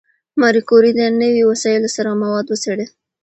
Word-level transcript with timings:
ماري 0.39 0.61
کوري 0.69 0.91
د 0.95 1.01
نوي 1.21 1.43
وسایلو 1.51 1.89
سره 1.95 2.19
مواد 2.21 2.45
وڅېړل. 2.49 2.89